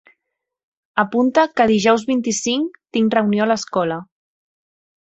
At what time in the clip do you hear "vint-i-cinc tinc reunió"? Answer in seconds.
2.09-3.47